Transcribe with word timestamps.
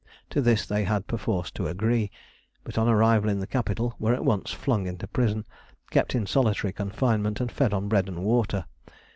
To 0.31 0.41
this 0.41 0.65
they 0.65 0.83
had 0.85 1.05
perforce 1.05 1.51
to 1.51 1.67
agree, 1.67 2.09
but 2.63 2.75
on 2.75 2.87
arrival 2.87 3.29
in 3.29 3.39
the 3.39 3.45
capital 3.45 3.93
were 3.99 4.15
at 4.15 4.25
once 4.25 4.49
flung 4.49 4.87
into 4.87 5.05
prison, 5.05 5.45
kept 5.91 6.15
in 6.15 6.25
solitary 6.25 6.73
confinement, 6.73 7.39
and 7.39 7.51
fed 7.51 7.71
on 7.71 7.87
bread 7.87 8.07
and 8.07 8.23
water. 8.23 8.65